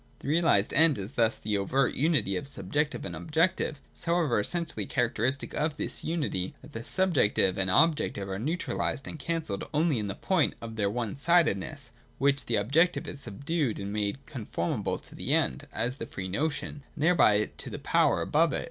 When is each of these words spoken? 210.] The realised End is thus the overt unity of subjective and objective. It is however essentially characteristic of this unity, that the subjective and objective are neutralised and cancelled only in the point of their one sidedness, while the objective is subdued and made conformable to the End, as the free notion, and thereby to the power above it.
210.] 0.19 0.19
The 0.19 0.33
realised 0.47 0.73
End 0.73 0.97
is 0.97 1.11
thus 1.11 1.37
the 1.37 1.57
overt 1.59 1.93
unity 1.93 2.35
of 2.35 2.47
subjective 2.47 3.05
and 3.05 3.15
objective. 3.15 3.79
It 3.93 3.99
is 3.99 4.05
however 4.05 4.39
essentially 4.39 4.87
characteristic 4.87 5.53
of 5.53 5.77
this 5.77 6.03
unity, 6.03 6.55
that 6.63 6.73
the 6.73 6.81
subjective 6.83 7.55
and 7.59 7.69
objective 7.69 8.27
are 8.27 8.39
neutralised 8.39 9.07
and 9.07 9.19
cancelled 9.19 9.65
only 9.75 9.99
in 9.99 10.07
the 10.07 10.15
point 10.15 10.55
of 10.59 10.75
their 10.75 10.89
one 10.89 11.17
sidedness, 11.17 11.91
while 12.17 12.33
the 12.47 12.55
objective 12.55 13.07
is 13.07 13.19
subdued 13.19 13.77
and 13.77 13.93
made 13.93 14.25
conformable 14.25 14.97
to 14.97 15.13
the 15.13 15.35
End, 15.35 15.67
as 15.71 15.97
the 15.97 16.07
free 16.07 16.27
notion, 16.27 16.81
and 16.95 17.03
thereby 17.03 17.51
to 17.59 17.69
the 17.69 17.77
power 17.77 18.23
above 18.23 18.53
it. 18.53 18.59